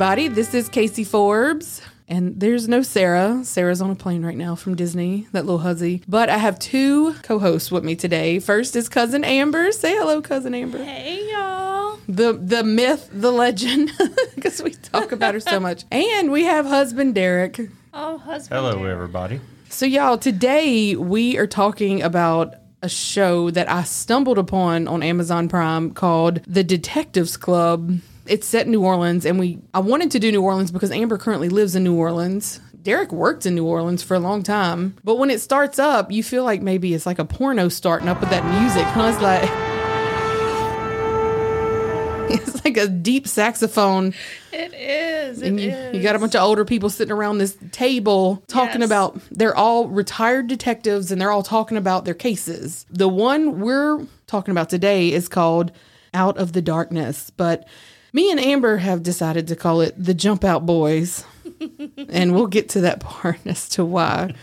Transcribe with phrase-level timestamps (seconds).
[0.00, 0.28] everybody.
[0.28, 1.82] This is Casey Forbes.
[2.08, 3.44] And there's no Sarah.
[3.44, 6.02] Sarah's on a plane right now from Disney, that little huzzy.
[6.08, 8.38] But I have two co hosts with me today.
[8.38, 9.70] First is Cousin Amber.
[9.72, 10.82] Say hello, Cousin Amber.
[10.82, 11.98] Hey y'all.
[12.08, 13.92] The, the myth, the legend,
[14.34, 15.84] because we talk about her so much.
[15.90, 17.60] And we have husband Derek.
[17.92, 18.58] Oh, husband.
[18.58, 18.92] Hello, dear.
[18.92, 19.38] everybody.
[19.68, 25.46] So, y'all, today we are talking about a show that I stumbled upon on Amazon
[25.50, 28.00] Prime called The Detectives Club.
[28.30, 31.18] It's set in New Orleans, and we I wanted to do New Orleans because Amber
[31.18, 32.60] currently lives in New Orleans.
[32.82, 36.22] Derek worked in New Orleans for a long time, but when it starts up, you
[36.22, 38.84] feel like maybe it's like a porno starting up with that music.
[38.84, 39.10] Huh?
[39.12, 39.50] It's like
[42.30, 44.14] it's like a deep saxophone
[44.52, 45.42] It is.
[45.42, 45.96] It and you, is.
[45.96, 48.88] you got a bunch of older people sitting around this table talking Yes.
[48.88, 52.86] about they're all retired detectives and they're all talking about their cases.
[52.90, 55.72] The one we're talking about today is called
[56.14, 57.66] Out of the Darkness, but
[58.12, 61.24] me and Amber have decided to call it the Jump Out Boys.
[62.08, 64.34] and we'll get to that part as to why.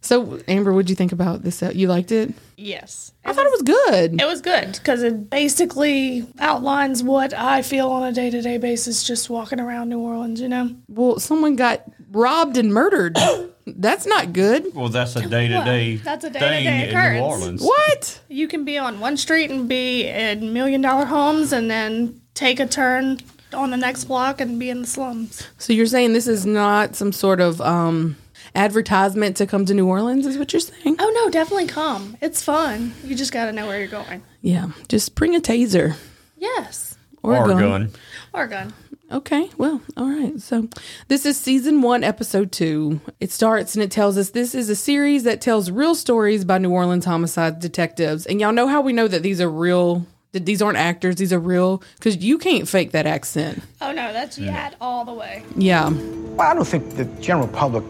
[0.00, 1.62] So, Amber, what'd you think about this?
[1.62, 2.34] Uh, you liked it?
[2.56, 3.12] Yes.
[3.24, 4.20] I thought it was good.
[4.20, 8.58] It was good because it basically outlines what I feel on a day to day
[8.58, 10.74] basis just walking around New Orleans, you know?
[10.88, 13.16] Well, someone got robbed and murdered.
[13.66, 14.74] That's not good.
[14.74, 17.20] Well, that's a day to day That's a thing day-to-day in occurrence.
[17.20, 17.62] New Orleans.
[17.62, 18.20] What?
[18.28, 22.60] You can be on one street and be in million dollar homes and then take
[22.60, 23.18] a turn
[23.52, 25.46] on the next block and be in the slums.
[25.58, 28.16] So you're saying this is not some sort of um,
[28.54, 30.96] advertisement to come to New Orleans, is what you're saying?
[30.98, 32.16] Oh, no, definitely come.
[32.20, 32.94] It's fun.
[33.04, 34.22] You just got to know where you're going.
[34.40, 35.96] Yeah, just bring a taser
[36.38, 36.96] Yes.
[37.22, 37.58] or, Or a gun.
[37.60, 37.90] gun.
[38.32, 38.72] Or a gun.
[39.10, 40.40] Okay, well, all right.
[40.40, 40.68] So
[41.08, 43.02] this is season one, episode two.
[43.20, 46.56] It starts and it tells us this is a series that tells real stories by
[46.56, 48.24] New Orleans homicide detectives.
[48.24, 50.06] And y'all know how we know that these are real.
[50.32, 53.62] That these aren't actors; these are real because you can't fake that accent.
[53.82, 55.44] Oh, no, that's Yat all the way.
[55.56, 57.84] Yeah, Well, I don't think the general public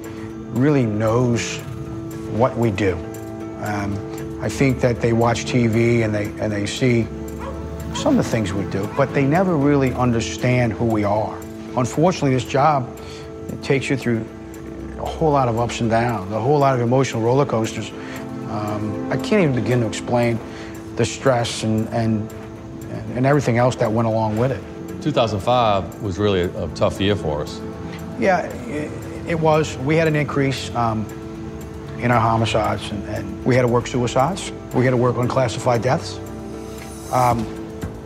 [0.50, 1.58] really knows
[2.32, 2.94] what we do.
[3.60, 7.04] Um, I think that they watch TV and they and they see
[7.94, 11.38] some of the things we do, but they never really understand who we are.
[11.76, 12.88] Unfortunately, this job
[13.50, 14.26] it takes you through
[14.98, 17.92] a whole lot of ups and downs, a whole lot of emotional roller coasters.
[18.50, 20.41] Um, I can't even begin to explain
[20.97, 22.30] the stress and and
[23.16, 24.62] and everything else that went along with it.
[25.03, 27.60] 2005 was really a, a tough year for us.
[28.19, 28.91] Yeah, it,
[29.28, 29.76] it was.
[29.78, 31.06] We had an increase um,
[31.98, 34.52] in our homicides, and, and we had to work suicides.
[34.75, 36.19] We had to work unclassified deaths,
[37.12, 37.41] um,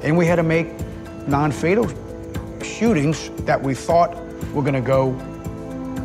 [0.03, 0.69] and we had to make
[1.27, 1.89] non-fatal
[2.63, 4.15] shootings that we thought
[4.53, 5.11] were going to go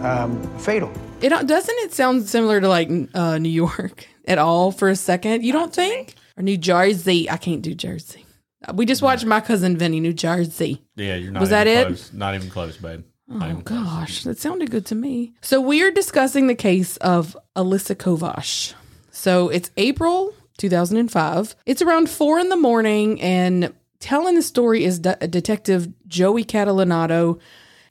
[0.04, 0.92] um, fatal.
[1.22, 1.76] it doesn't.
[1.80, 5.44] It sound similar to like uh, New York at all for a second.
[5.44, 6.16] You don't think?
[6.42, 7.30] Or New Jersey?
[7.30, 8.26] I can't do Jersey.
[8.74, 10.82] We just watched my cousin Vinny, New Jersey.
[10.96, 11.86] Yeah, you're not Was even that it?
[11.88, 12.14] close.
[12.14, 13.04] Not even close, babe.
[13.28, 13.80] Not Oh even close.
[13.86, 15.34] gosh, that sounded good to me.
[15.42, 18.74] So we are discussing the case of Alyssa Kovash.
[19.12, 21.56] So it's April 2005.
[21.68, 27.40] It's around four in the morning, and telling the story is De- Detective Joey Catalanato,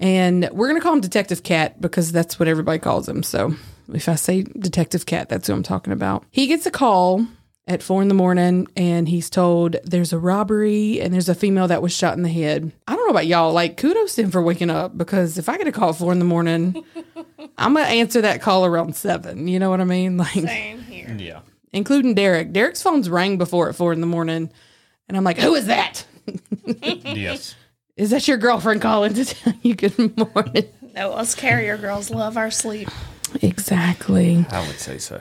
[0.01, 3.23] and we're gonna call him Detective Cat because that's what everybody calls him.
[3.23, 3.55] So
[3.93, 6.25] if I say Detective Cat, that's who I'm talking about.
[6.31, 7.27] He gets a call
[7.71, 11.69] at four in the morning and he's told there's a robbery and there's a female
[11.69, 12.73] that was shot in the head.
[12.89, 15.57] I don't know about y'all, like kudos to him for waking up because if I
[15.57, 16.85] get a call at four in the morning,
[17.57, 19.47] I'm gonna answer that call around seven.
[19.47, 20.17] You know what I mean?
[20.17, 21.15] Like Same here.
[21.17, 21.41] Yeah.
[21.73, 22.53] including Derek.
[22.53, 24.51] Derek's phone's rang before at four in the morning
[25.09, 26.05] and I'm like, Who is that?
[26.83, 27.55] yes.
[27.97, 30.67] Is that your girlfriend calling to tell you good morning?
[30.97, 32.89] No, us carrier girls love our sleep.
[33.43, 34.45] Exactly.
[34.51, 35.21] I would say so.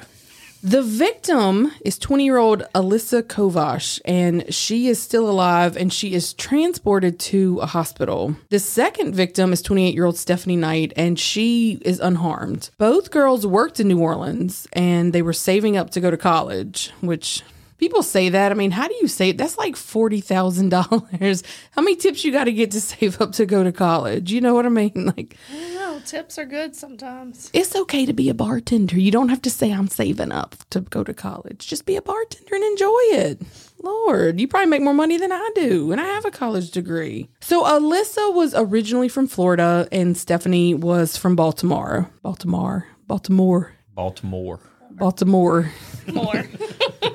[0.62, 6.14] The victim is 20 year old Alyssa Kovash, and she is still alive and she
[6.14, 8.36] is transported to a hospital.
[8.50, 12.72] The second victim is 28 year old Stephanie Knight, and she is unharmed.
[12.78, 16.92] Both girls worked in New Orleans and they were saving up to go to college,
[17.00, 17.42] which
[17.80, 18.52] people say that.
[18.52, 19.38] I mean, how do you save?
[19.38, 21.44] That's like $40,000.
[21.72, 24.32] How many tips you got to get to save up to go to college?
[24.32, 25.14] You know what I mean?
[25.18, 25.36] Like,
[25.74, 27.50] No, tips are good sometimes.
[27.54, 29.00] it's okay to be a bartender.
[29.00, 31.68] You don't have to say I'm saving up to go to college.
[31.68, 33.42] Just be a bartender and enjoy it.
[33.82, 37.30] Lord, you probably make more money than I do, and I have a college degree.
[37.40, 42.10] So Alyssa was originally from Florida, and Stephanie was from Baltimore.
[42.22, 42.88] Baltimore.
[43.08, 43.74] Baltimore.
[43.96, 44.60] Baltimore.
[44.92, 45.72] Baltimore.
[46.14, 46.44] More.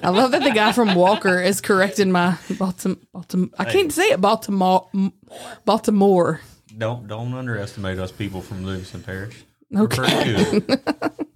[0.05, 2.99] I love that the guy from Walker is correcting my Baltimore.
[3.13, 3.49] Baltimore.
[3.59, 4.21] I can't say it.
[4.21, 4.89] Baltimore.
[5.65, 6.41] Baltimore.
[6.77, 9.45] Don't don't underestimate us people from Livingston Parish.
[9.71, 10.61] We're Okay.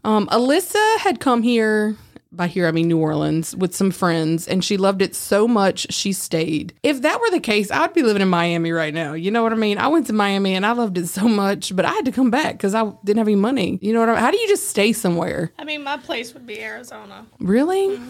[0.05, 1.95] Um, Alyssa had come here
[2.33, 5.93] by here I mean New Orleans, with some friends, and she loved it so much
[5.93, 6.73] she stayed.
[6.83, 9.15] If that were the case, I'd be living in Miami right now.
[9.15, 9.79] You know what I mean?
[9.79, 12.31] I went to Miami and I loved it so much, but I had to come
[12.31, 13.79] back because I didn't have any money.
[13.83, 14.21] You know what I mean?
[14.23, 15.53] How do you just stay somewhere?
[15.59, 17.27] I mean, my place would be Arizona.
[17.41, 18.01] Really?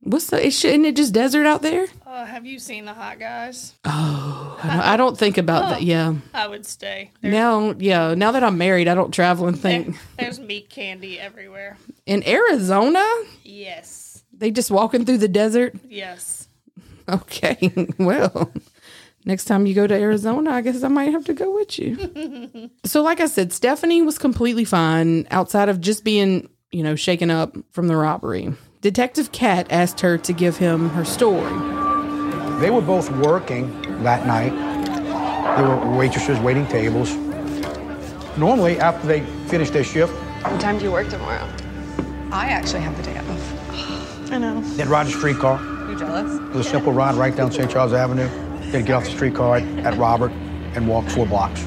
[0.00, 0.50] What's the?
[0.50, 1.86] Shouldn't it just desert out there?
[2.06, 3.74] Uh, have you seen the hot guys?
[3.84, 5.82] I don't, I don't think about that.
[5.86, 6.14] Yeah.
[6.32, 7.10] I would stay.
[7.20, 8.14] There's, Now, yeah.
[8.14, 9.96] Now that I'm married, I don't travel and there- think.
[10.18, 11.76] there's meat candy everywhere.
[12.06, 13.04] In Arizona,
[13.42, 14.22] Yes.
[14.32, 15.74] they just walking through the desert.
[15.88, 16.48] Yes.
[17.08, 18.52] Okay, well,
[19.24, 22.70] next time you go to Arizona, I guess I might have to go with you.
[22.84, 27.30] so, like I said, Stephanie was completely fine outside of just being, you know, shaken
[27.30, 28.52] up from the robbery.
[28.86, 31.50] Detective Cat asked her to give him her story.
[32.60, 34.50] They were both working that night.
[35.56, 37.12] They were waitresses waiting tables.
[38.38, 40.12] Normally, after they finish their shift,
[40.44, 41.48] What time do you work tomorrow?
[42.30, 44.30] I actually have the day off.
[44.30, 44.60] I know.
[44.76, 45.60] they'd ride a streetcar.
[45.90, 46.32] You jealous?
[46.36, 47.68] It was a simple ride right down St.
[47.68, 48.28] Charles Avenue.
[48.70, 50.30] They'd get off the streetcar at Robert
[50.76, 51.62] and walk four blocks.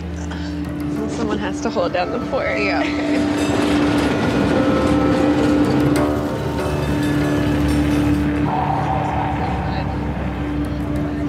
[1.17, 2.47] Someone has to hold down the fort.
[2.47, 3.68] Yeah, okay.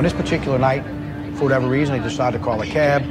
[0.01, 0.83] On this particular night,
[1.37, 3.03] for whatever reason, they decided to call a cab.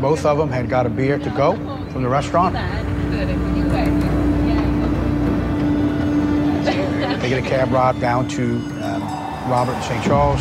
[0.00, 1.54] Both of them had got a beer to go
[1.92, 2.56] from the restaurant.
[7.22, 9.02] They get a cab ride down to um,
[9.48, 10.02] Robert and St.
[10.02, 10.40] Charles.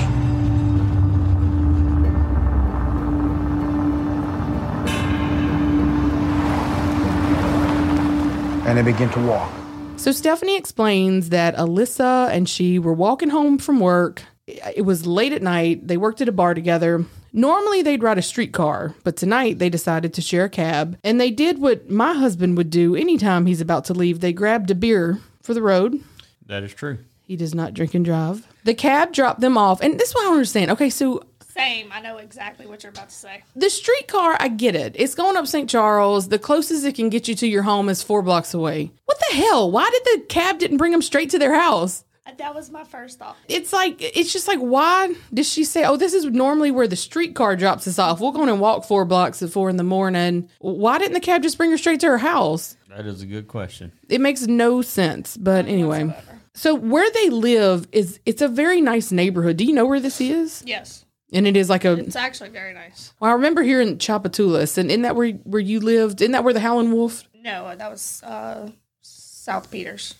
[8.66, 9.63] And they begin to walk.
[10.04, 14.22] So Stephanie explains that Alyssa and she were walking home from work.
[14.46, 15.88] It was late at night.
[15.88, 17.06] They worked at a bar together.
[17.32, 20.98] Normally they'd ride a streetcar, but tonight they decided to share a cab.
[21.06, 24.20] And they did what my husband would do anytime he's about to leave.
[24.20, 26.04] They grabbed a beer for the road.
[26.48, 26.98] That is true.
[27.22, 28.46] He does not drink and drive.
[28.66, 29.80] The cab dropped them off.
[29.80, 30.72] And this is what I don't understand.
[30.72, 31.24] Okay, so
[31.56, 31.92] Same.
[31.92, 33.44] I know exactly what you're about to say.
[33.56, 34.96] the streetcar, I get it.
[34.98, 35.70] It's going up St.
[35.70, 36.30] Charles.
[36.30, 38.92] The closest it can get you to your home is four blocks away.
[39.06, 39.70] What the hell?
[39.72, 42.04] Why did the cab didn't bring them straight to their house?
[42.26, 43.36] Uh, That was my first thought.
[43.50, 46.96] it's like it's just like why did she say oh this is normally where the
[46.96, 49.84] streetcar drops us off we'll go on and walk four blocks at four in the
[49.84, 53.26] morning why didn't the cab just bring her straight to her house That is a
[53.26, 53.92] good question.
[54.08, 56.16] it makes no sense but anyway
[56.54, 60.22] so where they live is it's a very nice neighborhood do you know where this
[60.22, 61.04] is Yes.
[61.34, 63.14] And it is like a It's actually very nice.
[63.20, 66.44] well, i remember here in Tchoupitoulas and isn't that where where you lived isn't that
[66.44, 68.70] where the howling wolf No, that was uh,
[69.02, 70.16] South Peters.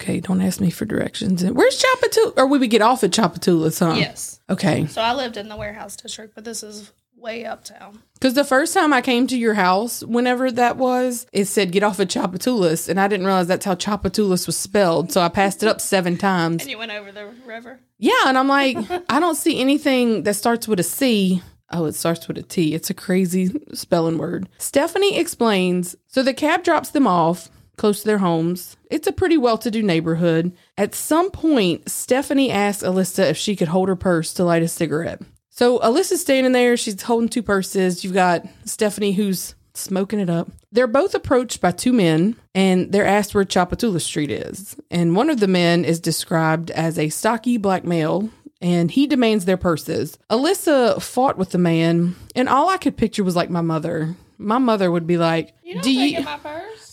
[0.00, 3.78] okay don't ask me for directions where's Tchoupitoulas or we would get off at Tchoupitoulas
[3.78, 4.40] huh Yes.
[4.50, 7.98] okay So I lived in the warehouse district, but this is way uptown.
[8.14, 11.82] Because the first time I came to your house, whenever that was, it said get
[11.82, 15.10] off at Tchoupitoulas, and I didn't realize that's how Tchoupitoulas was spelled.
[15.10, 16.62] So I passed it up seven times.
[16.62, 17.80] And you went over the river.
[17.98, 18.76] Yeah, and I'm like,
[19.10, 21.42] I don't see anything that starts with a C.
[21.70, 22.74] Oh, it starts with a T.
[22.74, 24.48] It's a crazy spelling word.
[24.58, 28.76] Stephanie explains so the cab drops them off close to their homes.
[28.90, 30.52] It's a pretty well to do neighborhood.
[30.76, 34.68] At some point, Stephanie asks Alyssa if she could hold her purse to light a
[34.68, 35.22] cigarette.
[35.50, 36.76] So Alyssa's standing there.
[36.76, 38.04] She's holding two purses.
[38.04, 40.48] You've got Stephanie who's smoking it up.
[40.72, 44.76] They're both approached by two men and they're asked where Chapatula Street is.
[44.90, 48.28] And one of the men is described as a stocky black male
[48.60, 50.18] and he demands their purses.
[50.30, 54.14] Alyssa fought with the man and all I could picture was like my mother.
[54.36, 56.24] My mother would be like, You "Do you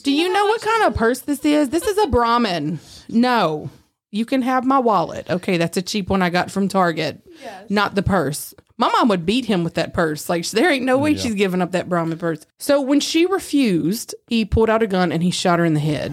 [0.03, 1.69] do you know what kind of purse this is?
[1.69, 2.79] This is a Brahmin.
[3.09, 3.69] No.
[4.11, 5.29] You can have my wallet.
[5.29, 7.21] Okay, that's a cheap one I got from Target.
[7.69, 8.53] Not the purse.
[8.77, 10.27] My mom would beat him with that purse.
[10.27, 12.45] Like there ain't no way she's giving up that Brahmin purse.
[12.57, 15.79] So when she refused, he pulled out a gun and he shot her in the
[15.79, 16.11] head.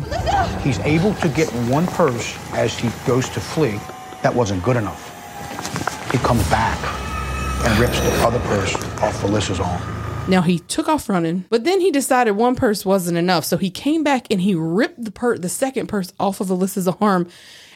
[0.63, 3.81] He's able to get one purse as he goes to flee.
[4.23, 5.09] That wasn't good enough.
[6.13, 6.79] He comes back
[7.67, 9.83] and rips the other purse off Alyssa's arm.
[10.29, 13.45] Now he took off running, but then he decided one purse wasn't enough.
[13.45, 16.87] So he came back and he ripped the per- the second purse off of Alyssa's
[17.01, 17.27] arm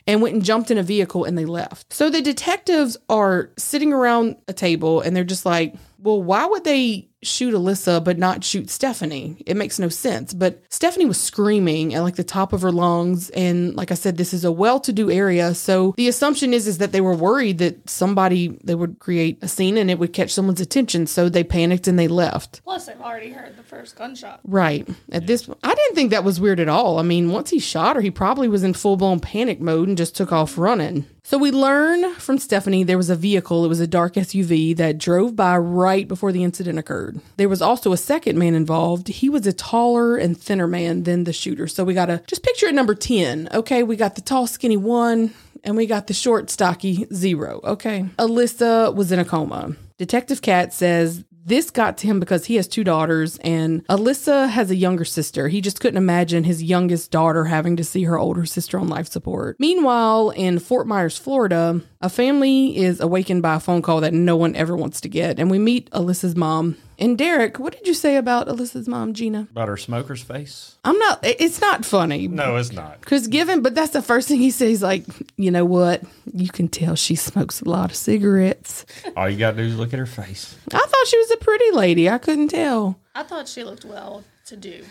[0.07, 1.93] and went and jumped in a vehicle and they left.
[1.93, 5.75] So the detectives are sitting around a table and they're just like,
[6.07, 9.43] well, why would they shoot Alyssa but not shoot Stephanie?
[9.45, 10.33] It makes no sense.
[10.33, 13.29] But Stephanie was screaming at like the top of her lungs.
[13.31, 15.53] And like I said, this is a well-to-do area.
[15.55, 19.49] So the assumption is is that they were worried that somebody they would create a
[19.49, 21.09] scene and it would catch someone's attention.
[21.09, 22.63] So they panicked and they left.
[22.63, 24.39] Plus, they've already heard the first gunshot.
[24.45, 24.89] Right.
[25.11, 27.01] At this I didn't think that was weird at all.
[27.01, 29.99] I mean, once he shot her, he probably was in full blown panic mode and
[29.99, 31.05] just took off running.
[31.29, 34.97] So we learn from Stephanie there was a vehicle, it was a dark SUV that
[34.97, 37.21] drove by right before the incident occurred.
[37.37, 39.09] There was also a second man involved.
[39.09, 41.67] He was a taller and thinner man than the shooter.
[41.67, 43.49] So we got to just picture it number 10.
[43.53, 47.61] Okay, we got the tall, skinny one, and we got the short, stocky zero.
[47.65, 48.05] Okay.
[48.21, 49.75] Alyssa was in a coma.
[49.99, 54.71] Detective Cat says this got to him because he has two daughters and Alyssa has
[54.71, 55.47] a younger sister.
[55.47, 59.07] He just couldn't imagine his youngest daughter having to see her older sister on life
[59.07, 59.57] support.
[59.61, 64.37] Meanwhile, in Fort Myers, Florida, a family is awakened by a phone call that no
[64.37, 65.39] one ever wants to get.
[65.39, 66.77] And we meet Alyssa's mom.
[66.99, 69.49] And Derek, what did you say about Alyssa's mom, Gina?
[69.51, 70.77] About her smoker's face?
[70.85, 72.27] I'm not, it's not funny.
[72.27, 73.01] No, it's not.
[73.01, 74.83] Because given, but that's the first thing he says.
[74.83, 75.05] Like,
[75.37, 76.03] you know what?
[76.33, 78.87] You can tell she smokes a lot of cigarettes.
[79.17, 80.57] All you got to do is look at her face.
[80.73, 82.09] I thought she was a pretty lady.
[82.09, 82.99] I couldn't tell.
[83.15, 84.85] I thought she looked well to do.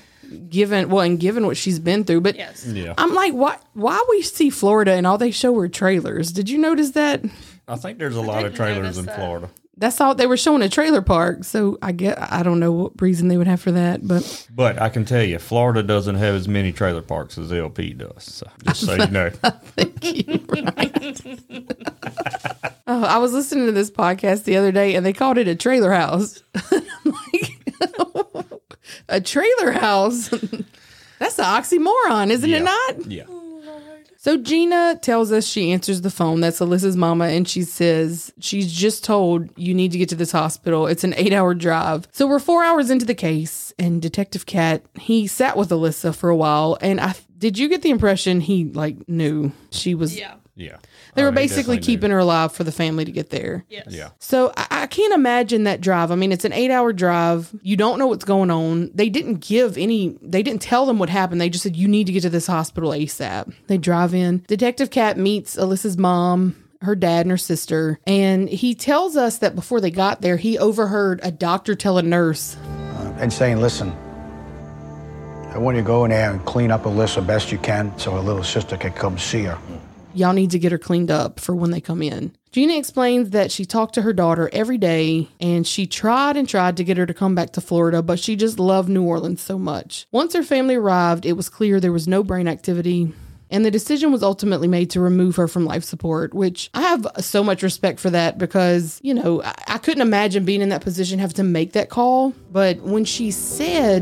[0.50, 2.66] Given well, and given what she's been through, but Yes.
[2.66, 2.96] Yeah.
[2.98, 3.58] I'm like, why?
[3.74, 6.32] Why we see Florida and all they show are trailers?
[6.32, 7.24] Did you notice that?
[7.68, 9.16] I think there's a lot of trailers in that.
[9.18, 9.50] Florida.
[9.78, 11.44] That's all they were showing a trailer park.
[11.44, 14.82] So I get, I don't know what reason they would have for that, but But
[14.82, 18.24] I can tell you, Florida doesn't have as many trailer parks as LP does.
[18.24, 19.32] So just so you know.
[22.88, 25.56] oh, I was listening to this podcast the other day and they called it a
[25.56, 26.42] trailer house.
[27.34, 27.52] Like,
[29.10, 30.30] a trailer house.
[31.20, 33.06] That's an oxymoron, isn't it not?
[33.06, 33.26] Yeah.
[34.26, 36.42] So Gina tells us she answers the phone.
[36.42, 40.32] That's Alyssa's mama, and she says she's just told you need to get to this
[40.32, 40.88] hospital.
[40.88, 42.08] It's an eight-hour drive.
[42.12, 46.32] So we're four hours into the case, and Detective Cat he sat with Alyssa for
[46.32, 50.18] a while, and I did you get the impression he like knew she was?
[50.18, 50.34] Yeah.
[50.56, 50.78] Yeah.
[51.16, 53.66] They were he basically definitely keeping her alive for the family to get there.
[53.68, 53.88] Yes.
[53.90, 54.10] Yeah.
[54.20, 56.12] So I, I can't imagine that drive.
[56.12, 57.54] I mean, it's an eight hour drive.
[57.62, 58.92] You don't know what's going on.
[58.94, 61.42] They didn't give any, they didn't tell them what happened.
[61.42, 63.54] They just said, you need to get to this hospital ASAP.
[63.68, 64.46] They drive in.
[64.48, 66.56] Detective Cat meets Alyssa's mom.
[66.82, 68.00] Her dad and her sister.
[68.06, 72.04] And he tells us that before they got there, he overheard a doctor tell a
[72.04, 73.92] nurse, uh, and saying, listen,
[75.50, 78.12] I want you to go in there and clean up Alyssa best you can so
[78.12, 79.58] her little sister can come see her.
[80.16, 82.36] Y'all need to get her cleaned up for when they come in.
[82.52, 86.78] Gina explains that she talked to her daughter every day and she tried and tried
[86.78, 89.60] to get her to come back to Florida, but she just loved New Orleans so
[89.60, 90.08] much.
[90.14, 93.12] Once her family arrived, it was clear there was no brain activity.
[93.52, 97.06] And the decision was ultimately made to remove her from life support, which I have
[97.20, 100.82] so much respect for that because, you know, I, I couldn't imagine being in that
[100.82, 102.34] position, having to make that call.
[102.52, 104.02] But when she said,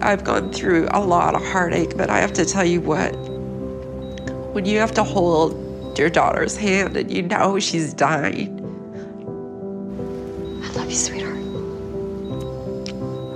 [0.00, 3.12] I've gone through a lot of heartache, but I have to tell you what.
[4.56, 8.58] When you have to hold your daughter's hand and you know she's dying,
[10.64, 11.34] I love you, sweetheart.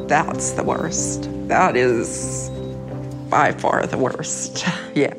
[0.08, 1.28] that's the worst.
[1.48, 2.48] That is
[3.28, 4.64] by far the worst.
[4.94, 5.12] yeah.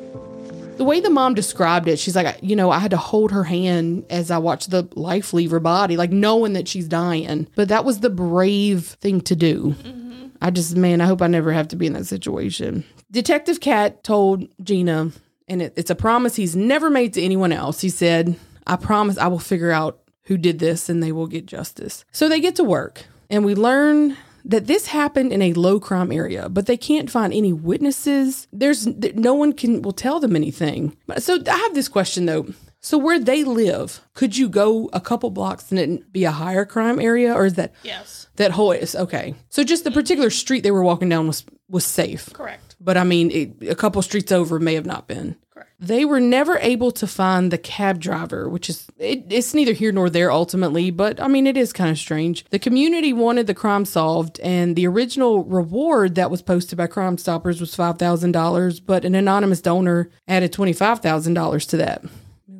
[0.76, 3.44] the way the mom described it, she's like, you know, I had to hold her
[3.44, 7.46] hand as I watched the life leave her body, like knowing that she's dying.
[7.54, 9.76] But that was the brave thing to do.
[9.78, 10.26] Mm-hmm.
[10.40, 12.82] I just, man, I hope I never have to be in that situation.
[13.12, 15.12] Detective Cat told Gina,
[15.52, 17.80] and it, it's a promise he's never made to anyone else.
[17.82, 21.46] He said, I promise I will figure out who did this and they will get
[21.46, 22.04] justice.
[22.12, 26.10] So they get to work, and we learn that this happened in a low crime
[26.10, 28.48] area, but they can't find any witnesses.
[28.52, 30.96] There's no one can will tell them anything.
[31.18, 32.46] So I have this question though.
[32.84, 36.64] So where they live, could you go a couple blocks and it be a higher
[36.64, 38.26] crime area, or is that Yes.
[38.36, 39.34] that whole is okay?
[39.50, 42.32] So just the particular street they were walking down was was safe.
[42.32, 42.71] Correct.
[42.84, 45.36] But I mean, it, a couple streets over may have not been.
[45.54, 45.70] Correct.
[45.78, 49.92] They were never able to find the cab driver, which is it, it's neither here
[49.92, 52.44] nor there ultimately, but I mean it is kind of strange.
[52.50, 57.18] The community wanted the crime solved, and the original reward that was posted by Crime
[57.18, 61.76] Stoppers was five thousand dollars, but an anonymous donor added twenty five thousand dollars to
[61.76, 62.02] that.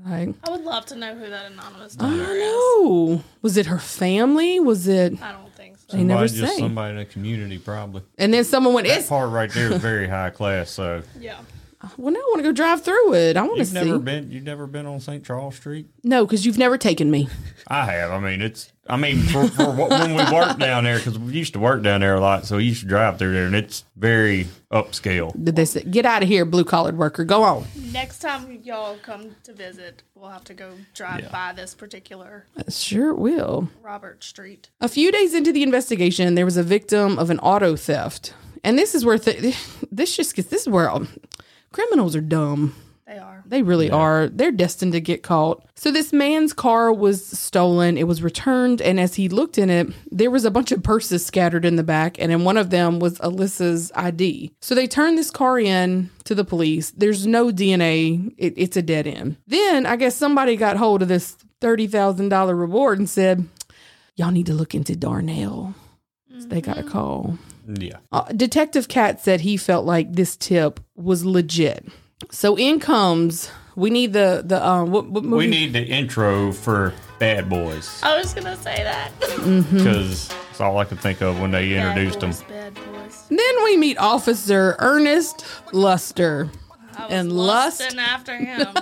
[0.05, 2.43] Like, I would love to know who that anonymous I donor don't is.
[2.43, 3.25] know.
[3.41, 4.59] Was it her family?
[4.61, 5.21] Was it?
[5.23, 5.52] I don't
[5.93, 5.97] think so.
[5.99, 6.61] They never Somebody, just say.
[6.61, 8.03] somebody in the community, probably.
[8.19, 10.71] And then someone went, That "It's part right there is very high class.
[10.71, 11.39] So Yeah.
[11.97, 13.37] well, now I want to go drive through it.
[13.37, 14.31] I want to you've see." never been.
[14.31, 15.25] You've never been on St.
[15.25, 15.87] Charles Street.
[16.03, 17.29] no, because you've never taken me.
[17.69, 18.11] I have.
[18.11, 18.72] I mean, it's.
[18.89, 21.83] I mean, for, for what, when we worked down there, because we used to work
[21.85, 25.33] down there a lot, so we used to drive through there, and it's very upscale.
[25.43, 27.25] Did they say, "Get out of here, blue collared worker.
[27.25, 31.29] Go on." Next time y'all come to visit, we'll have to go drive Yeah.
[31.31, 33.69] by this particular Sure will.
[33.83, 34.69] Robert Street.
[34.81, 38.35] A few days into the investigation, there was a victim of an auto theft,
[38.65, 39.57] and this is where th-
[39.93, 41.07] this just gets this is where um,
[41.71, 42.75] criminals are dumb.
[43.13, 43.43] They are.
[43.45, 44.29] They really are.
[44.29, 45.67] They're destined to get caught.
[45.75, 47.99] So this man's car was stolen.
[47.99, 51.25] It was returned, and as he looked in it, there was a bunch of purses
[51.25, 54.55] scattered in the back, and in one of them was Alyssa's ID.
[54.63, 56.91] So they turned this car in to the police.
[56.93, 58.33] There's no DNA.
[58.39, 59.37] It, it's a dead end.
[59.47, 63.47] Then I guess somebody got hold of this thirty thousand dollar reward and said,
[64.17, 65.75] "Y'all need to look into Darnell."
[66.39, 67.37] So they got a call.
[67.69, 67.99] Yeah.
[68.11, 71.87] Uh, Detective Cat said he felt like this tip was legit.
[72.31, 75.37] So in comes we need the the um what, what movie?
[75.37, 79.11] We need the intro for Bad Boys I was gonna say that.
[79.21, 82.47] because it's all I could think of when they introduced bad them.
[82.49, 83.25] Bad boys.
[83.29, 86.51] Then we meet Officer Ernest Luster.
[86.97, 87.81] I was And lust.
[87.81, 88.67] lusting after him.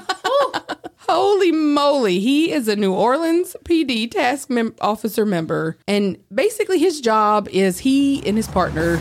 [1.09, 7.01] Holy moly, he is a New Orleans PD task mem- officer member, and basically his
[7.01, 9.01] job is he and his partner.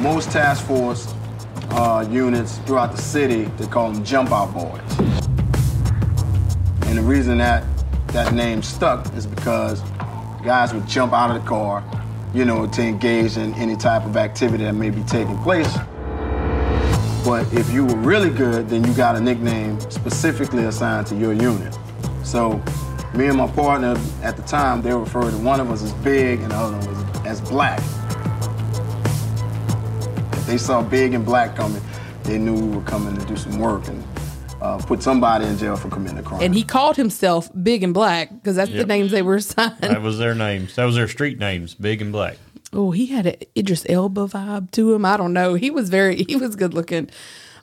[0.00, 1.06] Most task force
[1.70, 4.80] uh, units throughout the city, they call them jump out boys.
[6.88, 7.64] And the reason that
[8.08, 9.82] that name stuck is because
[10.44, 11.84] guys would jump out of the car,
[12.32, 15.76] you know, to engage in any type of activity that may be taking place.
[17.24, 21.32] But if you were really good, then you got a nickname specifically assigned to your
[21.32, 21.76] unit.
[22.22, 22.62] So
[23.14, 26.40] me and my partner at the time, they referred to one of us as big
[26.40, 27.80] and the other one as black.
[30.46, 31.82] If they saw big and black coming,
[32.22, 34.04] they knew we were coming to do some work and
[34.62, 36.40] uh, put somebody in jail for committing a crime.
[36.40, 39.80] And he called himself Big and Black because that's the names they were assigned.
[39.80, 40.76] That was their names.
[40.76, 42.38] That was their street names, Big and Black.
[42.72, 45.04] Oh, he had an Idris Elba vibe to him.
[45.04, 45.54] I don't know.
[45.54, 47.10] He was very, he was good looking.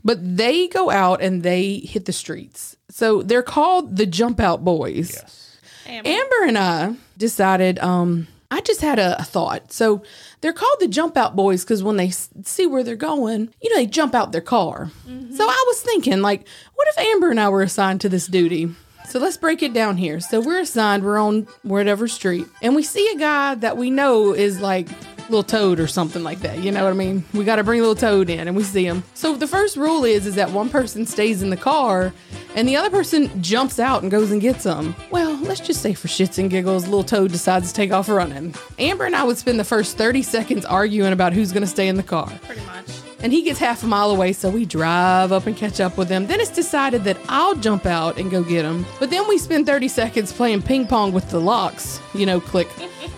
[0.03, 2.75] But they go out and they hit the streets.
[2.89, 5.13] So they're called the Jump Out Boys.
[5.13, 5.57] Yes.
[5.87, 9.71] Amber and I decided, um, I just had a, a thought.
[9.71, 10.03] So
[10.41, 13.69] they're called the Jump Out Boys because when they s- see where they're going, you
[13.69, 14.91] know, they jump out their car.
[15.07, 15.35] Mm-hmm.
[15.35, 18.69] So I was thinking, like, what if Amber and I were assigned to this duty?
[19.09, 20.19] So let's break it down here.
[20.19, 24.33] So we're assigned, we're on whatever street, and we see a guy that we know
[24.33, 24.87] is like
[25.33, 26.59] little toad or something like that.
[26.59, 27.25] You know what I mean?
[27.33, 29.03] We got to bring little toad in, and we see him.
[29.15, 32.13] So the first rule is is that one person stays in the car,
[32.55, 34.95] and the other person jumps out and goes and gets him.
[35.11, 38.53] Well, let's just say for shits and giggles, little toad decides to take off running.
[38.77, 41.87] Amber and I would spend the first thirty seconds arguing about who's going to stay
[41.87, 42.31] in the car.
[42.43, 42.85] Pretty much.
[43.23, 46.09] And he gets half a mile away, so we drive up and catch up with
[46.09, 46.27] him.
[46.27, 48.85] Then it's decided that I'll jump out and go get him.
[48.99, 52.01] But then we spend 30 seconds playing ping pong with the locks.
[52.13, 52.67] You know, click,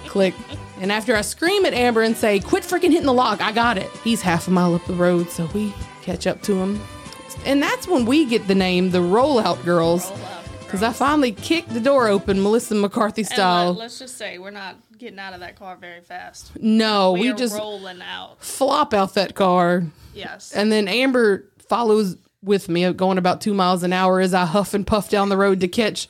[0.05, 0.35] click.
[0.79, 3.77] And after I scream at Amber and say, quit freaking hitting the lock, I got
[3.77, 3.89] it.
[4.03, 6.81] He's half a mile up the road, so we catch up to him.
[7.45, 10.11] And that's when we get the name the Rollout Girls.
[10.61, 13.73] Because I finally kicked the door open, Melissa McCarthy And style.
[13.73, 16.51] let, us just say we're not getting out of that car very fast.
[16.61, 18.43] no, We, we, just rolling out.
[18.43, 19.83] flop out that car.
[20.13, 20.51] Yes.
[20.53, 24.73] And then Amber follows with me, going about two miles an hour as I huff
[24.73, 26.07] and puff down the road to catch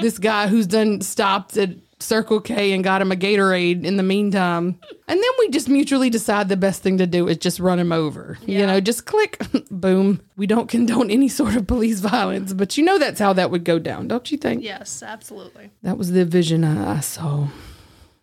[0.00, 4.02] this guy who's done stopped at Circle K and got him a Gatorade in the
[4.02, 4.78] meantime.
[5.08, 7.90] And then we just mutually decide the best thing to do is just run him
[7.92, 8.38] over.
[8.46, 10.20] You know, just click, boom.
[10.36, 13.64] We don't condone any sort of police violence, but you know that's how that would
[13.64, 14.62] go down, don't you think?
[14.62, 15.70] yes, absolutely.
[15.82, 17.48] That was the vision I I saw.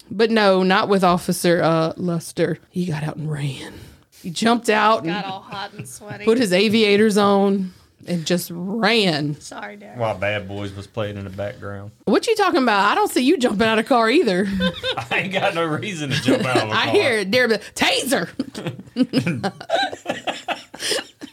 [0.10, 2.60] But no, not with Officer uh, Luster.
[2.70, 3.74] He got out and ran.
[4.22, 6.26] He jumped out and Got all hot and sweaty.
[6.26, 7.74] put his aviators on
[8.08, 9.40] and just ran.
[9.40, 9.98] Sorry, Derek.
[9.98, 11.92] While Bad Boys was playing in the background.
[12.06, 12.92] What you talking about?
[12.92, 14.46] I don't see you jumping out of car either.
[14.98, 16.88] I ain't got no reason to jump out of a car.
[16.88, 17.32] I hear it.
[17.32, 18.30] Dare be- taser.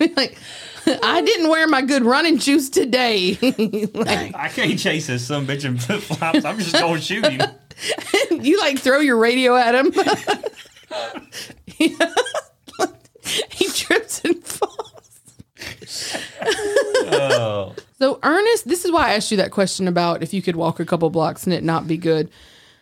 [0.16, 0.38] like,
[1.02, 3.36] I didn't wear my good running shoes today.
[3.94, 6.44] like, I can't chase this some bitch in flip flops.
[6.44, 7.40] I'm just going to shoot him.
[8.42, 9.92] you like throw your radio at him.
[13.50, 14.81] he trips and falls.
[17.06, 17.74] Oh.
[18.02, 20.80] So, Ernest, this is why I asked you that question about if you could walk
[20.80, 22.28] a couple blocks and it not be good.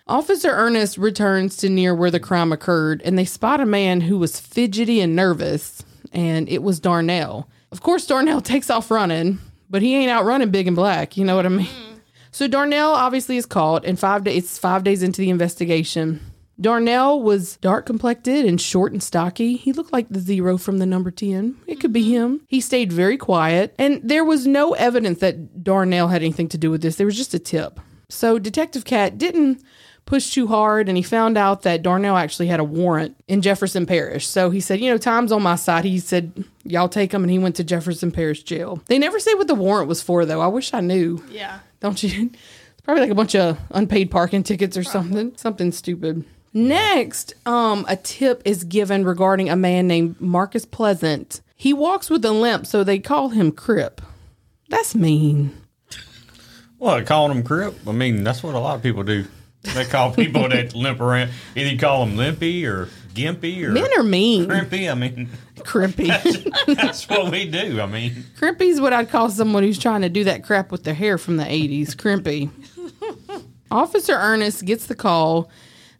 [0.08, 4.16] Officer Ernest returns to near where the crime occurred and they spot a man who
[4.16, 7.50] was fidgety and nervous, and it was Darnell.
[7.70, 11.18] Of course, Darnell takes off running, but he ain't out running big and black.
[11.18, 11.66] You know what I mean?
[11.66, 11.98] Mm-hmm.
[12.32, 16.29] So Darnell obviously is called, and five days it's five days into the investigation.
[16.60, 19.56] Darnell was dark complected and short and stocky.
[19.56, 21.56] He looked like the zero from the number 10.
[21.66, 22.42] It could be him.
[22.48, 26.70] He stayed very quiet, and there was no evidence that Darnell had anything to do
[26.70, 26.96] with this.
[26.96, 27.80] There was just a tip.
[28.08, 29.62] So Detective Cat didn't
[30.04, 33.86] push too hard, and he found out that Darnell actually had a warrant in Jefferson
[33.86, 34.26] Parish.
[34.26, 35.84] So he said, You know, time's on my side.
[35.84, 38.82] He said, Y'all take him, and he went to Jefferson Parish Jail.
[38.86, 40.40] They never say what the warrant was for, though.
[40.40, 41.60] I wish I knew Yeah.
[41.80, 42.30] don't you?
[42.72, 46.24] It's probably like a bunch of unpaid parking tickets or something, something stupid.
[46.52, 51.40] Next, um, a tip is given regarding a man named Marcus Pleasant.
[51.54, 54.00] He walks with a limp, so they call him Crip.
[54.68, 55.56] That's mean.
[56.78, 57.76] Well, calling him crip.
[57.86, 59.26] I mean, that's what a lot of people do.
[59.74, 61.30] They call people that limp around.
[61.54, 64.48] Either you call them limpy or gimpy or Men are mean.
[64.48, 64.90] crimpy.
[64.90, 66.06] I mean, Crimpy.
[66.74, 67.80] that's what we do.
[67.80, 70.94] I mean, Crimpy's what I'd call someone who's trying to do that crap with their
[70.94, 71.94] hair from the 80s.
[71.96, 72.50] Crimpy.
[73.70, 75.50] Officer Ernest gets the call.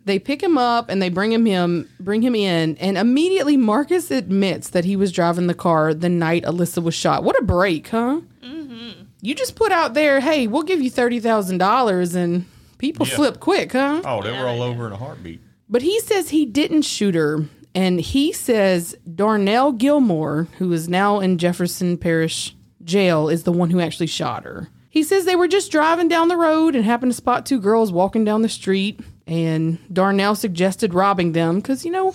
[0.04, 4.10] They pick him up and they bring him, him bring him in and immediately Marcus
[4.10, 7.22] admits that he was driving the car the night Alyssa was shot.
[7.22, 8.20] What a break, huh?
[8.42, 9.02] Mm-hmm.
[9.20, 12.46] You just put out there, hey, we'll give you $30,000 and
[12.78, 13.14] people Yeah.
[13.16, 14.00] flip quick, huh?
[14.04, 15.40] oh, they were all over in a heartbeat.
[15.68, 17.44] But he says he didn't shoot her.
[17.72, 23.70] And he says Darnell Gilmore, who is now in Jefferson Parish jail, is the one
[23.70, 24.68] who actually shot her.
[24.88, 27.92] He says they were just driving down the road and happened to spot two girls
[27.92, 28.98] walking down the street.
[29.30, 32.14] And Darnell suggested robbing them because, you know,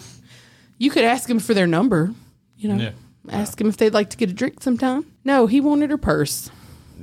[0.77, 2.13] you could ask them for their number.
[2.57, 2.91] You know, Yeah.
[3.29, 5.05] ask them if they'd like to get a drink sometime.
[5.23, 6.51] No, he wanted her purse.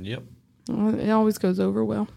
[0.01, 0.23] Yep.
[0.69, 2.07] Well, It always goes over well.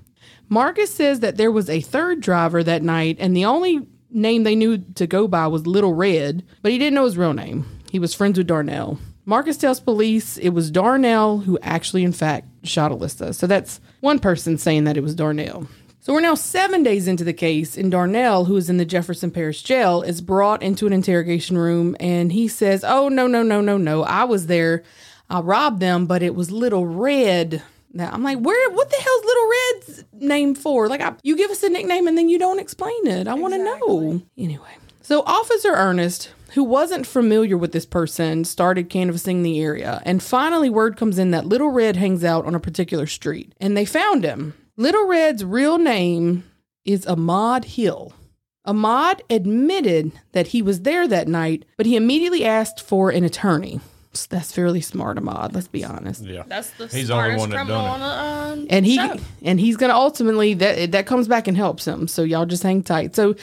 [0.48, 4.54] Marcus says that there was a third driver that night, and the only name they
[4.54, 7.64] knew to go by was Little Red, but he didn't know his real name.
[7.90, 8.98] He was friends with Darnell.
[9.24, 13.34] Marcus tells police it was Darnell who actually, in fact, shot Alyssa.
[13.34, 15.66] So that's one person saying that it was Darnell.
[16.06, 19.32] So we're now seven days into the case, and Darnell, who is in the Jefferson
[19.32, 23.60] Parish Jail, is brought into an interrogation room, and he says, "Oh no, no, no,
[23.60, 24.04] no, no!
[24.04, 24.84] I was there.
[25.28, 27.60] I robbed them, but it was Little Red."
[27.92, 28.70] Now I'm like, where?
[28.70, 30.86] What the hell's Little Red's name for?
[30.86, 33.26] Like, I, you give us a nickname and then you don't explain it.
[33.26, 34.22] I want to know.
[34.38, 40.22] Anyway, so Officer Ernest, who wasn't familiar with this person, started canvassing the area, and
[40.22, 43.84] finally word comes in that Little Red hangs out on a particular street, and they
[43.84, 44.54] found him.
[44.76, 46.44] Little Red's real name
[46.84, 48.12] is Ahmad Hill.
[48.64, 53.80] Ahmad admitted that he was there that night, but he immediately asked for an attorney.
[54.30, 55.54] That's fairly smart, Ahmad.
[55.54, 56.22] Let's be honest.
[56.24, 56.42] Yeah.
[56.46, 58.96] That's the He's the only smartest one that criminal done on the um, and he
[58.96, 59.16] show.
[59.42, 62.08] and he's gonna ultimately that that comes back and helps him.
[62.08, 63.14] So y'all just hang tight.
[63.14, 63.34] So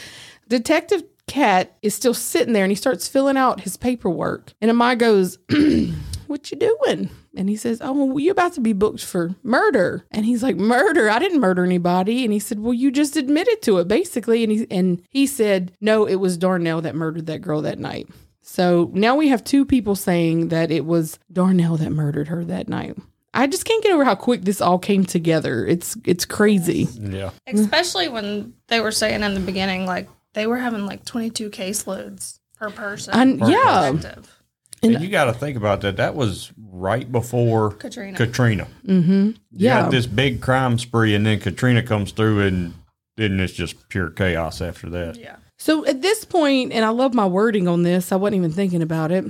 [0.49, 4.53] Detective Cat is still sitting there and he starts filling out his paperwork.
[4.61, 5.37] And Ahmad goes,
[6.27, 7.09] What you doing?
[7.35, 10.05] And he says, Oh, well, you about to be booked for murder.
[10.11, 11.09] And he's like, Murder?
[11.09, 12.23] I didn't murder anybody.
[12.23, 14.43] And he said, Well, you just admitted to it, basically.
[14.43, 18.07] And he and he said, No, it was Darnell that murdered that girl that night.
[18.41, 22.67] So now we have two people saying that it was Darnell that murdered her that
[22.67, 22.97] night.
[23.33, 25.65] I just can't get over how quick this all came together.
[25.65, 26.87] It's it's crazy.
[26.99, 27.31] Yeah.
[27.47, 32.39] Especially when they were saying in the beginning, like they were having like 22 caseloads
[32.59, 33.13] per person.
[33.15, 33.91] And per yeah.
[33.91, 34.42] detective.
[34.83, 35.97] And you got to think about that.
[35.97, 38.17] That was right before Katrina.
[38.17, 38.67] Katrina.
[38.85, 39.11] Mm-hmm.
[39.27, 39.83] You Yeah.
[39.83, 42.73] had this big crime spree, and then Katrina comes through, and
[43.17, 45.17] then it's just pure chaos after that.
[45.17, 45.35] Yeah.
[45.57, 48.81] So at this point, and I love my wording on this, I wasn't even thinking
[48.81, 49.25] about it.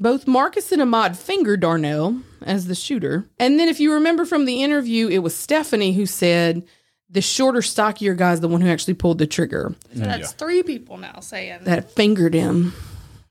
[0.00, 3.24] Both Marcus and Ahmad fingered Darnell as the shooter.
[3.38, 6.62] And then if you remember from the interview, it was Stephanie who said
[7.10, 9.74] the shorter, stockier guy is the one who actually pulled the trigger.
[9.94, 12.74] So that's three people now saying that fingered him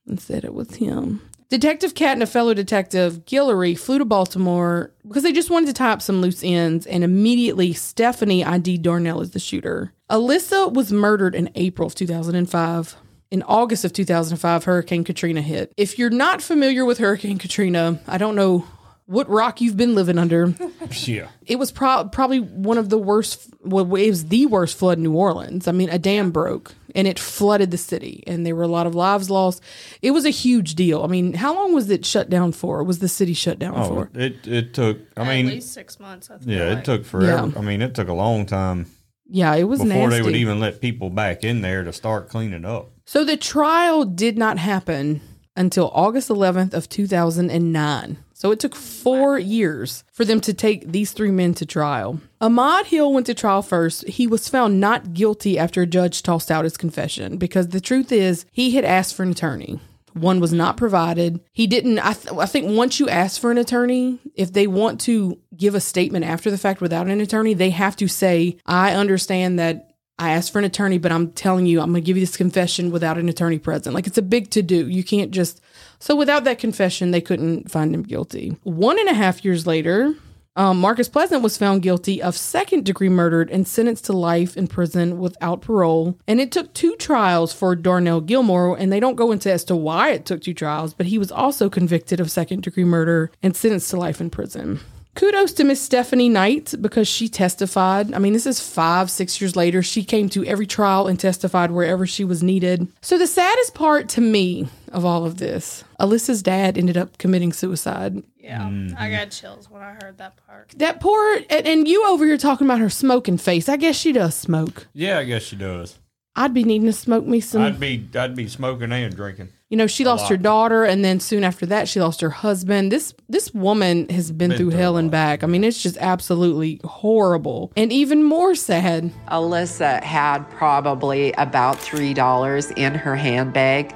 [0.08, 1.22] and said it was him.
[1.50, 5.74] Detective Cat and a fellow detective, Guillory, flew to Baltimore because they just wanted to
[5.74, 9.94] tie up some loose ends, and immediately Stephanie ID'd Darnell as the shooter.
[10.10, 12.98] Alyssa was murdered in April of 2005.
[13.30, 15.74] In August of 2005, Hurricane Katrina hit.
[15.78, 18.66] If you're not familiar with Hurricane Katrina, I don't know
[19.06, 20.54] what rock you've been living under.
[21.04, 21.28] Yeah.
[21.46, 23.50] It was pro- probably one of the worst.
[23.62, 25.68] Well, it was the worst flood in New Orleans.
[25.68, 28.88] I mean, a dam broke and it flooded the city, and there were a lot
[28.88, 29.62] of lives lost.
[30.02, 31.04] It was a huge deal.
[31.04, 32.84] I mean, how long was it shut down for?
[32.84, 34.10] Was the city shut down Oh, for?
[34.16, 34.98] it it took.
[35.16, 36.30] I at mean, least six months.
[36.30, 36.80] I feel yeah, like.
[36.80, 37.48] it took forever.
[37.54, 37.58] Yeah.
[37.60, 38.88] I mean, it took a long time
[39.30, 40.18] Yeah, it was before nasty.
[40.18, 42.90] they would even let people back in there to start cleaning up.
[43.06, 45.22] so the trial did not happen
[45.56, 48.18] until August 11th of 2009.
[48.34, 52.20] So it took four years for them to take these three men to trial.
[52.40, 54.08] Ahmad Hill went to trial first.
[54.08, 58.12] He was found not guilty after a judge tossed out his confession because the truth
[58.12, 59.80] is he had asked for an attorney.
[60.14, 61.40] One was not provided.
[61.54, 62.00] He didn't.
[62.00, 65.76] I, th- I think once you ask for an attorney, if they want to give
[65.76, 69.96] a statement after the fact without an attorney, they have to say, I understand that
[70.20, 72.38] I asked for an attorney, but I'm telling you, I'm going to give you this
[72.38, 73.94] confession without an attorney present.
[73.94, 74.88] Like it's a big to do.
[74.88, 75.62] You can't just.
[76.00, 78.58] So without that confession, they couldn't find him guilty.
[78.64, 80.16] One and a half years later,
[80.58, 84.68] um, Marcus Pleasant was found guilty of second degree murder and sentenced to life in
[84.68, 86.18] prison without parole.
[86.28, 89.76] And it took two trials for Darnell Gilmore, and they don't go into as to
[89.76, 93.56] why it took two trials, but he was also convicted of second degree murder and
[93.56, 94.80] sentenced to life in prison.
[95.18, 98.14] Kudos to Miss Stephanie Knight because she testified.
[98.14, 99.82] I mean, this is five, six years later.
[99.82, 102.88] She came to every trial and testified wherever she was needed.
[103.02, 107.52] So, the saddest part to me of all of this, Alyssa's dad ended up committing
[107.52, 108.96] suicide Yeah, Mm-hmm.
[108.98, 110.74] I got chills when I heard that part.
[110.78, 113.68] That poor and, and you over here talking about her smoking face.
[113.70, 114.88] I guess she does smoke.
[114.94, 116.00] Yeah, I guess she does.
[116.36, 117.64] I'd be needing to smoke me some.
[117.64, 119.50] I'd be I'd be smoking and drinking.
[119.70, 122.92] you know, she lost her daughter, and then soon after that, she lost her husband.
[122.92, 125.44] This this woman has been, through through hell and back.
[125.44, 129.12] I mean, it's just absolutely horrible, and even more sad.
[129.30, 133.96] Alyssa had probably about $3 in her handbag.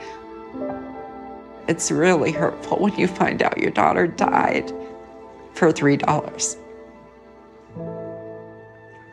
[1.71, 4.69] It's really hurtful when you find out your daughter died
[5.53, 6.57] for $3.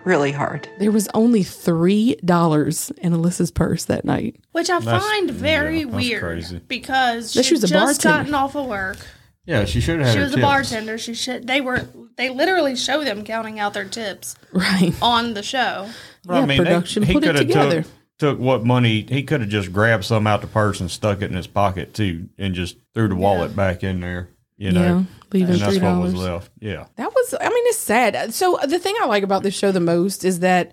[0.05, 0.69] Really hard.
[0.81, 4.37] There was only three dollars in Alyssa's purse that night.
[4.53, 6.61] Which I That's- find very yeah, that's weird crazy.
[6.67, 8.19] because That she she was a just bartender.
[8.23, 8.97] gotten off of work.
[9.45, 10.47] Yeah, she should have had She her was a tips.
[10.47, 10.99] bartender.
[10.99, 11.47] She should.
[11.47, 11.87] They were.
[12.17, 14.93] They literally show them counting out their tips Right.
[15.01, 15.89] on the show.
[16.27, 17.85] Well, Yeah, production put it coulda together.
[18.19, 21.23] Took, took what money he could have just grabbed some out the purse and stuck
[21.23, 24.29] it in his pocket too, and just threw the wallet back in there.
[24.57, 25.83] You know, Yeah, leaving and that's $3.
[25.83, 26.51] what was left.
[26.59, 28.35] Yeah, That was, I mean, it's sad.
[28.35, 30.73] So, the thing I like about this show the most is that,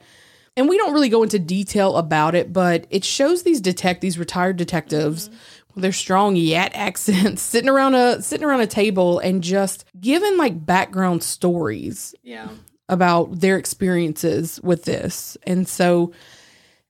[0.58, 4.18] and we don't really go into detail about it, but it shows these detect these
[4.18, 5.30] retired detectives
[5.76, 10.36] with their strong yat accents sitting around a sitting around a table and just giving
[10.36, 12.48] like background stories Yeah.
[12.90, 15.38] about their experiences with this.
[15.46, 16.12] And so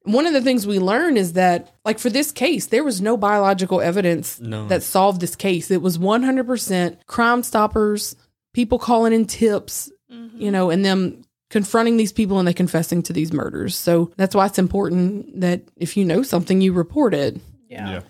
[0.06, 3.18] one of the things we learn is that like for this case there was no
[3.18, 4.68] biological evidence None.
[4.70, 5.72] that solved this case.
[5.72, 8.16] It was 100% crime stoppers,
[8.54, 10.40] people calling in tips, mm-hmm.
[10.40, 13.76] you know, and them confronting these people and they confessing to these murders.
[13.76, 17.40] So that's why it's important that if you know something you report it.
[17.70, 17.88] Yeah.
[17.88, 18.02] yeah, Yeah.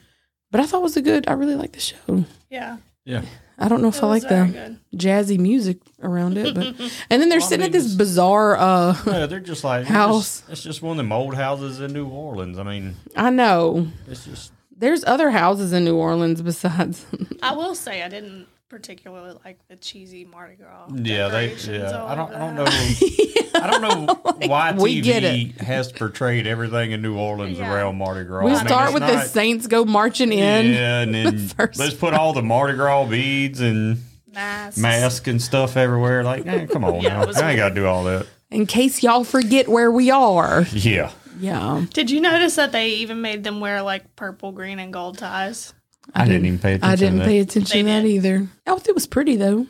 [0.51, 2.25] But I thought it was a good I really like the show.
[2.49, 2.77] Yeah.
[3.03, 3.23] yeah.
[3.57, 4.79] I don't know if It I like the good.
[4.99, 6.65] jazzy music around it, but
[7.09, 9.81] and then they're Well, I sitting mean, at this bizarre uh Yeah, they're just like
[9.81, 10.39] it's House.
[10.41, 12.57] just- It's just one of them old houses in New Orleans.
[12.59, 13.87] I mean, I know.
[14.07, 17.05] it's just There's other houses in New Orleans besides.
[17.41, 20.87] I will say I didn't particularly like the cheesy Mardi Gras.
[20.93, 21.27] yeah.
[21.29, 22.05] They yeah.
[22.05, 22.65] I don't I don't know.
[23.55, 24.13] I don't know
[24.47, 27.73] why we get TV has portrayed everything in New Orleans Yeah.
[27.73, 28.43] around Mardi Gras.
[28.45, 30.73] we I mean, start it's with the Saints go marching in.
[30.73, 33.99] Yeah, and then first let's put all the Mardi Gras beads and
[34.33, 34.77] Masks.
[34.77, 36.23] mask and stuff everywhere.
[36.23, 37.31] Like, eh, come on Yeah, now.
[37.41, 38.25] I ain't got to do all that.
[38.51, 40.65] In case y'all forget where we are.
[40.73, 41.11] Yeah.
[41.39, 41.85] Yeah.
[41.93, 45.73] Did you notice that they even made them wear like purple, green, and gold ties?
[46.13, 48.09] I, didn't even pay attention I didn't to pay attention to that did.
[48.09, 48.47] either.
[48.67, 49.67] Oh, it was pretty though.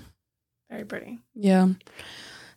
[0.69, 1.19] Very pretty.
[1.33, 1.69] Yeah.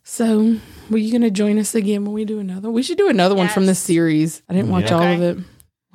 [0.03, 0.57] So,
[0.89, 2.71] were you going to join us again when we do another?
[2.71, 3.85] We should do another one from this Yes.
[3.85, 4.41] series.
[4.49, 4.95] I didn't watch Yeah.
[4.97, 5.35] all of it.
[5.37, 5.45] We'll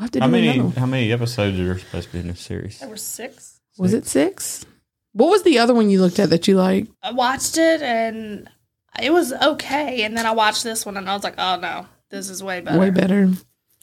[0.03, 2.41] have to do How many, another how many episodes are supposed to be in this
[2.41, 2.79] series?
[2.79, 3.61] There were six.
[3.79, 4.65] Was it six?
[5.13, 6.91] What was the other one you looked at that you liked?
[7.03, 8.49] I watched it and
[9.03, 11.87] it was okay, and then I watched this one and I was like, oh no,
[12.11, 12.79] this is way better.
[12.79, 13.31] Way better.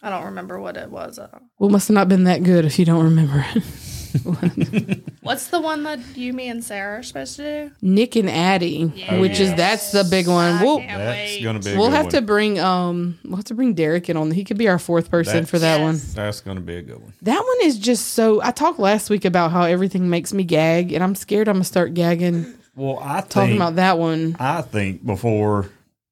[0.01, 1.19] I don't remember what it was.
[1.19, 3.63] Uh, Well, must have not been that good if you don't remember it.
[5.21, 7.71] what's the one that you, me, and Sarah are supposed to do?
[7.81, 8.87] Nick and Addie,
[9.19, 10.55] which is that's the big one.
[10.55, 11.43] I We'll can't That's wait.
[11.43, 11.71] gonna be.
[11.71, 12.11] A we'll good have one.
[12.15, 14.31] to bring um we'll have to bring Derek in on.
[14.31, 15.99] He could be our fourth person for that one.
[16.13, 17.13] That's gonna be a good one.
[17.21, 18.41] That one is just so.
[18.41, 21.63] I talked last week about how everything makes me gag, and I'm scared I'm gonna
[21.63, 24.35] start gagging Well, I think talking about that one.
[24.39, 25.69] I think before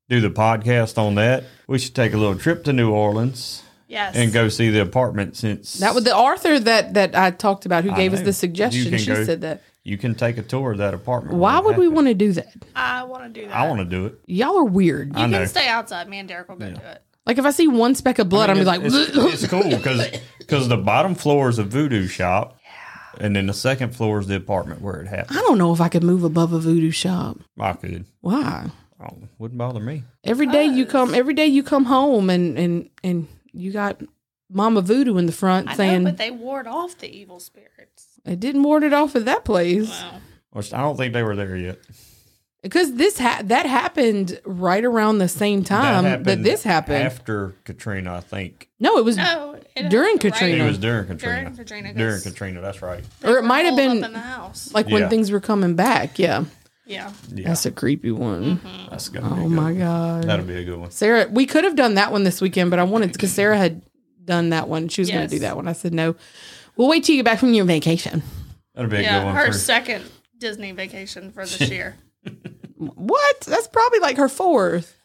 [0.08, 4.16] do the podcast on that, we should take a little trip to New Orleans Yes.
[4.16, 5.36] and go see the apartment.
[5.36, 8.26] Since That was the Arthur that that I talked about who I gave us know.
[8.26, 8.90] the You suggestion.
[8.92, 9.64] can She go- said that.
[9.84, 11.36] you can take a tour of that apartment.
[11.38, 11.96] Why when it would we happens.
[11.96, 12.54] want to do that?
[12.76, 13.56] I want to do that.
[13.56, 14.20] I want to do it.
[14.28, 15.16] Y'all are weird.
[15.16, 15.40] I You know.
[15.40, 16.08] can stay outside.
[16.08, 17.04] Me and Derek will go do it.
[17.26, 19.44] Like if I see one speck of blood, I mean, I'm be like, it's, it's,
[19.44, 19.64] it's cool
[20.48, 22.60] because the bottom floor is a voodoo shop,
[23.20, 25.38] and then the second floor is the apartment where it happened.
[25.38, 27.38] I don't know if I could move above a voodoo shop.
[27.60, 28.06] I could.
[28.22, 28.70] Why?
[29.02, 30.04] Oh, wouldn't bother me.
[30.24, 34.02] Every day you come, every day you come home, and and and you got
[34.52, 38.08] Mama Voodoo in the front I saying know, but they ward off the evil spirits.
[38.26, 39.90] it didn't ward it off at that place.
[39.90, 40.20] Wow.
[40.52, 41.78] Which I don't think they were there yet.
[42.62, 47.04] Because this ha- that happened right around the same time that, happened this happened.
[47.04, 48.16] after Katrina.
[48.16, 50.34] I think no, it was, No, it During happened, right?
[50.40, 50.64] Katrina.
[50.64, 51.36] it was during Katrina.
[51.44, 52.60] During Katrina, During 'cause Katrina.
[52.62, 53.04] That's right.
[53.24, 54.74] Or it might have been up in the house.
[54.74, 56.20] like when things were coming back.
[56.20, 56.46] Yeah,
[56.90, 57.12] Yeah.
[57.34, 58.58] Yeah, that's a creepy one.
[58.58, 58.90] Mm-hmm.
[58.90, 59.78] that's gonna be a Oh good my one.
[59.80, 60.92] god, That'll be a good one.
[60.92, 63.82] Sarah, we could have done that one this weekend, but I wanted because Sarah had
[64.26, 64.88] done that one.
[64.90, 65.68] She was going to do that one.
[65.68, 66.16] I said no.
[66.76, 68.24] We'll wait till you get back from your vacation.
[68.74, 69.36] That'll be a good one.
[69.36, 70.04] her for, second
[70.38, 71.96] Disney vacation for this year.
[72.78, 73.42] What?
[73.42, 74.96] That's probably like her fourth.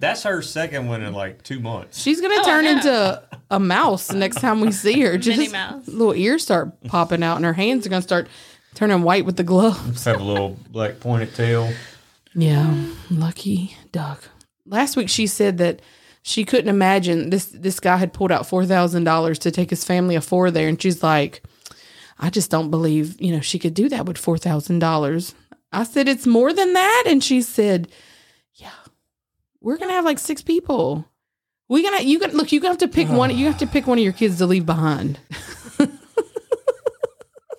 [0.00, 2.00] that's her second one in like two months.
[2.02, 5.16] She's gonna Oh, turn into a mouse the next time we see her.
[5.18, 5.86] Just Minnie Mouse.
[5.88, 8.28] little ears start popping out, and her hands are gonna start
[8.76, 10.04] turning white with the gloves.
[10.04, 11.72] Have a little black pointed tail.
[12.34, 14.22] Yeah, lucky duck.
[14.64, 15.82] Last week she said that
[16.22, 17.46] she couldn't imagine this.
[17.46, 20.68] This guy had pulled out four thousand dollars to take his family of four there,
[20.68, 21.42] and she's like,
[22.20, 25.34] "I just don't believe you know she could do that with four thousand dollars."
[25.72, 27.04] I said, It's more than that.
[27.06, 27.88] And she said,
[28.54, 28.70] Yeah,
[29.60, 31.04] we're going to have like six people.
[31.68, 32.52] We gonna you can look.
[32.52, 33.36] You have to pick one.
[33.36, 35.18] You have to pick one of your kids to leave behind.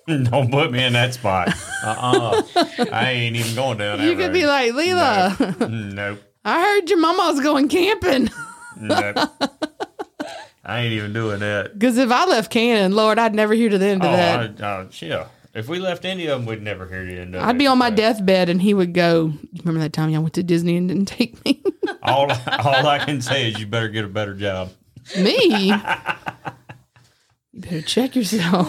[0.30, 1.48] Don't put me in that spot.
[1.84, 6.20] Uh uh I ain't even going down that You could be like, Leela, Nope.
[6.44, 8.30] I heard your mama's going camping.
[8.80, 9.16] Nope.
[10.64, 11.72] I ain't even doing that.
[11.74, 14.62] Because if I left Cannon, Lord, I'd never hear to the end Oh, of that.
[14.62, 15.26] I, uh, yeah.
[15.54, 17.44] If we left any of them, we'd never hear the end of it.
[17.44, 20.22] I'd be on my So, deathbed and he would go, You remember that time y'all
[20.22, 21.62] went to Disney and didn't take me?
[22.02, 24.70] All, all I can say is you better get a better job.
[25.18, 25.72] me?
[27.52, 28.68] you better check yourself.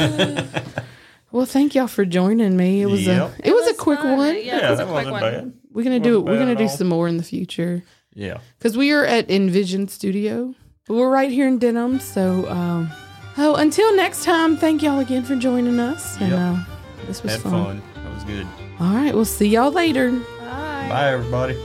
[1.32, 2.82] Well, thank y'all for joining me.
[2.82, 3.40] It was Yep.
[3.40, 4.18] a it, was, a quick fun.
[4.18, 4.36] one.
[4.36, 5.22] Yeah, Yeah, it was that a quick wasn't one.
[5.22, 5.54] bad.
[5.72, 6.70] We're gonna do Wasn't we're bad gonna at do all.
[6.70, 7.84] some more in the future
[8.16, 8.38] Yeah.
[8.58, 10.56] because we are at Envision Studio.
[10.88, 12.00] We're right here in Denham.
[12.00, 12.90] So, um,
[13.38, 16.18] oh, until next time, thank y'all again for joining us.
[16.20, 16.40] And Yep.
[16.40, 16.58] uh,
[17.08, 17.52] this was Had fun.
[17.52, 17.82] fun.
[18.04, 18.48] That was good.
[18.80, 20.12] All right, we'll see y'all later.
[20.12, 20.88] Bye.
[20.90, 21.56] Bye, everybody.